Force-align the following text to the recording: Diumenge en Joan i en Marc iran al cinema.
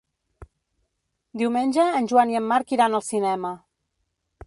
Diumenge 1.43 1.87
en 2.01 2.09
Joan 2.15 2.35
i 2.35 2.41
en 2.43 2.51
Marc 2.55 2.77
iran 2.79 3.01
al 3.01 3.07
cinema. 3.13 3.57